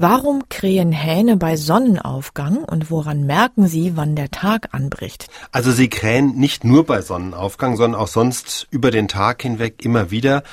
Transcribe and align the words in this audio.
Warum 0.00 0.44
krähen 0.48 0.92
Hähne 0.92 1.36
bei 1.36 1.56
Sonnenaufgang 1.56 2.58
und 2.58 2.88
woran 2.88 3.24
merken 3.24 3.66
sie, 3.66 3.96
wann 3.96 4.14
der 4.14 4.30
Tag 4.30 4.68
anbricht? 4.70 5.26
Also 5.50 5.72
sie 5.72 5.88
krähen 5.88 6.36
nicht 6.36 6.62
nur 6.62 6.86
bei 6.86 7.02
Sonnenaufgang, 7.02 7.76
sondern 7.76 8.00
auch 8.00 8.06
sonst 8.06 8.68
über 8.70 8.92
den 8.92 9.08
Tag 9.08 9.42
hinweg 9.42 9.84
immer 9.84 10.12
wieder. 10.12 10.44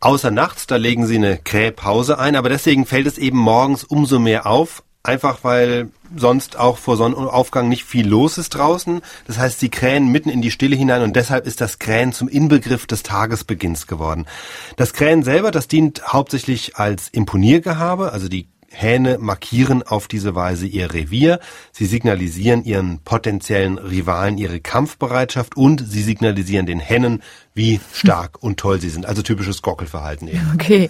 Außer 0.00 0.30
nachts, 0.30 0.66
da 0.66 0.76
legen 0.76 1.06
sie 1.06 1.16
eine 1.16 1.38
Krähpause 1.38 2.18
ein, 2.18 2.36
aber 2.36 2.50
deswegen 2.50 2.84
fällt 2.84 3.06
es 3.06 3.16
eben 3.16 3.38
morgens 3.38 3.84
umso 3.84 4.18
mehr 4.18 4.46
auf, 4.46 4.82
einfach 5.02 5.44
weil 5.44 5.88
sonst 6.14 6.58
auch 6.58 6.76
vor 6.76 6.98
Sonnenaufgang 6.98 7.70
nicht 7.70 7.84
viel 7.84 8.06
los 8.06 8.36
ist 8.36 8.50
draußen. 8.50 9.00
Das 9.26 9.38
heißt, 9.38 9.60
sie 9.60 9.70
krähen 9.70 10.12
mitten 10.12 10.28
in 10.28 10.42
die 10.42 10.50
Stille 10.50 10.76
hinein 10.76 11.00
und 11.00 11.16
deshalb 11.16 11.46
ist 11.46 11.62
das 11.62 11.78
Krähen 11.78 12.12
zum 12.12 12.28
Inbegriff 12.28 12.86
des 12.86 13.02
Tagesbeginns 13.02 13.86
geworden. 13.86 14.26
Das 14.76 14.92
Krähen 14.92 15.22
selber, 15.22 15.52
das 15.52 15.68
dient 15.68 16.06
hauptsächlich 16.06 16.76
als 16.76 17.08
Imponiergehabe, 17.08 18.12
also 18.12 18.28
die 18.28 18.46
Hähne 18.72 19.18
markieren 19.18 19.82
auf 19.82 20.08
diese 20.08 20.34
Weise 20.34 20.66
ihr 20.66 20.94
Revier, 20.94 21.40
sie 21.72 21.86
signalisieren 21.86 22.64
ihren 22.64 23.00
potenziellen 23.00 23.78
Rivalen 23.78 24.38
ihre 24.38 24.60
Kampfbereitschaft 24.60 25.56
und 25.56 25.84
sie 25.86 26.02
signalisieren 26.02 26.66
den 26.66 26.78
Hennen, 26.78 27.22
wie 27.52 27.80
stark 27.92 28.42
und 28.42 28.58
toll 28.58 28.80
sie 28.80 28.90
sind. 28.90 29.06
Also 29.06 29.22
typisches 29.22 29.60
Gockelverhalten 29.60 30.28
eben. 30.28 30.52
Okay. 30.54 30.88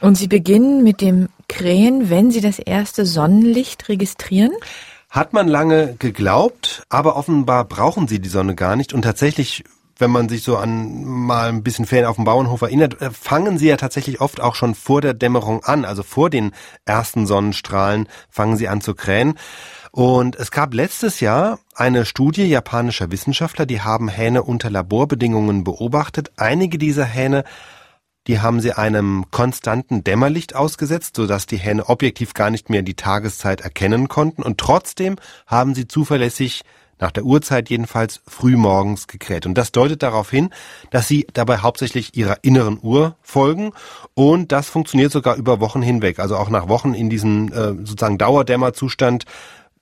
Und 0.00 0.16
sie 0.16 0.28
beginnen 0.28 0.82
mit 0.82 1.00
dem 1.00 1.28
Krähen, 1.48 2.08
wenn 2.08 2.30
sie 2.30 2.40
das 2.40 2.58
erste 2.58 3.04
Sonnenlicht 3.04 3.88
registrieren? 3.88 4.52
Hat 5.10 5.32
man 5.32 5.48
lange 5.48 5.96
geglaubt, 5.98 6.84
aber 6.88 7.16
offenbar 7.16 7.64
brauchen 7.64 8.06
sie 8.06 8.20
die 8.20 8.28
Sonne 8.28 8.54
gar 8.54 8.76
nicht 8.76 8.94
und 8.94 9.02
tatsächlich 9.02 9.64
wenn 10.00 10.10
man 10.10 10.28
sich 10.28 10.42
so 10.42 10.56
an 10.56 11.04
mal 11.04 11.48
ein 11.48 11.62
bisschen 11.62 11.86
Ferien 11.86 12.06
auf 12.06 12.16
dem 12.16 12.24
Bauernhof 12.24 12.62
erinnert, 12.62 13.00
äh, 13.00 13.10
fangen 13.10 13.58
sie 13.58 13.68
ja 13.68 13.76
tatsächlich 13.76 14.20
oft 14.20 14.40
auch 14.40 14.54
schon 14.54 14.74
vor 14.74 15.00
der 15.00 15.14
Dämmerung 15.14 15.64
an, 15.64 15.84
also 15.84 16.02
vor 16.02 16.30
den 16.30 16.52
ersten 16.84 17.26
Sonnenstrahlen 17.26 18.08
fangen 18.28 18.56
sie 18.56 18.68
an 18.68 18.80
zu 18.80 18.94
krähen. 18.94 19.34
Und 19.92 20.36
es 20.36 20.50
gab 20.50 20.72
letztes 20.72 21.20
Jahr 21.20 21.58
eine 21.74 22.04
Studie 22.04 22.44
japanischer 22.44 23.10
Wissenschaftler, 23.10 23.66
die 23.66 23.80
haben 23.80 24.08
Hähne 24.08 24.42
unter 24.44 24.70
Laborbedingungen 24.70 25.64
beobachtet. 25.64 26.30
Einige 26.36 26.78
dieser 26.78 27.04
Hähne 27.04 27.44
die 28.26 28.38
haben 28.38 28.60
sie 28.60 28.72
einem 28.72 29.24
konstanten 29.30 30.04
Dämmerlicht 30.04 30.54
ausgesetzt, 30.54 31.16
sodass 31.16 31.46
die 31.46 31.56
Hähne 31.56 31.88
objektiv 31.88 32.34
gar 32.34 32.50
nicht 32.50 32.68
mehr 32.68 32.82
die 32.82 32.94
Tageszeit 32.94 33.62
erkennen 33.62 34.08
konnten. 34.08 34.42
Und 34.42 34.58
trotzdem 34.58 35.16
haben 35.46 35.74
sie 35.74 35.88
zuverlässig 35.88 36.62
nach 37.00 37.10
der 37.10 37.24
Uhrzeit 37.24 37.68
jedenfalls 37.70 38.20
frühmorgens 38.26 39.08
gekräht. 39.08 39.46
Und 39.46 39.54
das 39.54 39.72
deutet 39.72 40.02
darauf 40.02 40.30
hin, 40.30 40.50
dass 40.90 41.08
sie 41.08 41.26
dabei 41.32 41.58
hauptsächlich 41.58 42.16
ihrer 42.16 42.38
inneren 42.42 42.78
Uhr 42.82 43.16
folgen 43.22 43.72
und 44.14 44.52
das 44.52 44.68
funktioniert 44.68 45.12
sogar 45.12 45.36
über 45.36 45.60
Wochen 45.60 45.82
hinweg. 45.82 46.18
Also 46.18 46.36
auch 46.36 46.50
nach 46.50 46.68
Wochen 46.68 46.94
in 46.94 47.10
diesem 47.10 47.52
äh, 47.52 47.74
sozusagen 47.84 48.18
Dauerdämmerzustand 48.18 49.24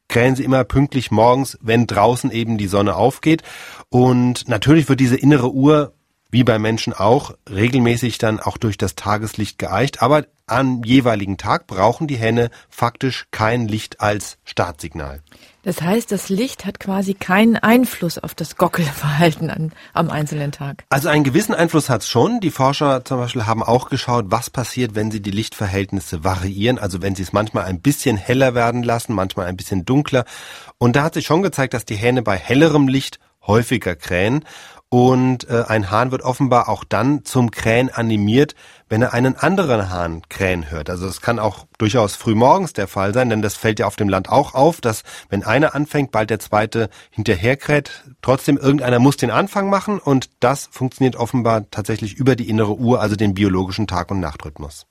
krähen 0.09 0.37
sie 0.37 0.45
immer 0.45 0.65
pünktlich 0.65 1.11
morgens, 1.11 1.59
wenn 1.61 1.87
draußen 1.87 2.31
eben 2.31 2.57
die 2.57 2.67
Sonne 2.67 2.97
aufgeht. 2.97 3.43
Und 3.91 4.49
natürlich 4.49 4.89
wird 4.89 5.01
diese 5.01 5.17
innere 5.17 5.53
Uhr 5.53 5.93
wie 6.31 6.45
bei 6.45 6.59
Menschen 6.59 6.93
auch, 6.93 7.33
regelmäßig 7.49 8.19
dann 8.19 8.41
auch 8.41 8.59
durch 8.59 8.77
das 8.77 8.95
Tageslicht 8.95 9.59
geeicht. 9.59 10.03
Aber 10.03 10.25
am 10.47 10.83
jeweiligen 10.83 11.37
Tag 11.37 11.67
brauchen 11.67 12.07
die 12.07 12.17
Hähne 12.17 12.51
faktisch 12.69 13.27
kein 13.31 13.69
Licht 13.69 14.01
als 14.01 14.39
Startsignal. 14.45 15.23
Das 15.63 15.83
heißt, 15.83 16.11
das 16.13 16.31
Licht 16.31 16.65
hat 16.65 16.81
quasi 16.81 17.13
keinen 17.13 17.57
Einfluss 17.57 18.19
auf 18.19 18.35
das 18.35 18.57
Gockelverhalten 18.57 19.51
an, 19.51 19.73
am 19.93 20.09
einzelnen 20.09 20.53
Tag. 20.53 20.85
Also 20.89 21.09
einen 21.09 21.25
gewissen 21.25 21.55
Einfluss 21.55 21.91
hat 21.91 22.03
es 22.03 22.09
schon. 22.09 22.41
Die 22.41 22.51
Forscher 22.51 23.05
zum 23.05 23.19
Beispiel 23.19 23.47
haben 23.47 23.63
auch 23.63 23.91
geschaut, 23.91 24.27
was 24.29 24.49
passiert, 24.49 24.95
wenn 24.95 25.11
sie 25.11 25.21
die 25.21 25.31
Lichtverhältnisse 25.31 26.25
variieren. 26.25 26.79
Also 26.79 27.03
wenn 27.03 27.15
sie 27.15 27.23
es 27.23 27.33
manchmal 27.33 27.65
ein 27.65 27.81
bisschen 27.81 28.17
heller 28.17 28.55
werden 28.55 28.83
lassen, 28.83 29.13
manchmal 29.13 29.47
ein 29.47 29.57
bisschen 29.57 29.85
dunkler. 29.85 30.25
Und 30.79 30.97
da 30.97 31.03
hat 31.03 31.15
sich 31.15 31.27
schon 31.27 31.43
gezeigt, 31.43 31.75
dass 31.75 31.85
die 31.85 31.97
Hähne 31.97 32.23
bei 32.23 32.37
hellerem 32.37 32.89
Licht 32.89 33.19
häufiger 33.47 33.97
krähen 33.97 34.45
und 34.91 35.49
äh, 35.51 35.65
ein 35.69 35.91
Hahn 35.91 36.11
wird 36.11 36.23
offenbar 36.23 36.69
auch 36.69 36.83
dann 36.85 37.25
zum 37.25 37.51
Krähen 37.51 37.91
animiert, 37.91 38.55
wenn 38.89 39.03
er 39.03 39.13
einen 39.13 39.37
anderen 39.37 39.91
Hahn 39.91 40.23
krähen 40.29 40.71
hört. 40.71 40.89
Also 40.89 41.07
es 41.07 41.21
kann 41.21 41.39
auch 41.39 41.67
durchaus 41.77 42.17
frühmorgens 42.17 42.73
der 42.73 42.89
Fall 42.89 43.13
sein, 43.13 43.29
denn 43.29 43.43
das 43.43 43.55
fällt 43.55 43.81
ja 43.81 43.87
auf 43.87 43.97
dem 43.97 44.09
Land 44.09 44.31
auch 44.31 44.55
auf, 44.55 44.81
dass 44.81 45.03
wenn 45.29 45.45
einer 45.45 45.75
anfängt, 45.75 46.11
bald 46.11 46.31
der 46.31 46.39
zweite 46.39 46.89
hinterher 47.11 47.57
kräht. 47.57 48.05
Trotzdem 48.23 48.57
irgendeiner 48.57 48.99
muss 48.99 49.19
den 49.19 49.31
Anfang 49.31 49.69
machen 49.69 49.99
und 49.99 50.31
das 50.41 50.69
funktioniert 50.73 51.17
offenbar 51.17 51.71
tatsächlich 51.71 52.15
über 52.15 52.35
die 52.35 52.49
innere 52.49 52.77
Uhr, 52.77 53.01
also 53.01 53.15
den 53.15 53.35
biologischen 53.35 53.87
Tag- 53.87 54.11
und 54.11 54.21
Nachtrhythmus. 54.21 54.89